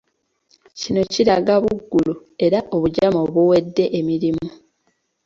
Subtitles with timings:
[0.79, 2.13] Kino kiraga buggulu
[2.45, 4.47] era obujama obuwedde emirimu.